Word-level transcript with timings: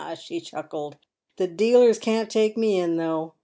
she 0.15 0.41
chuckled," 0.41 0.97
the 1.37 1.47
dealers 1.47 1.99
can't 1.99 2.31
take 2.31 2.57
me 2.57 2.79
in, 2.79 2.97
though. 2.97 3.35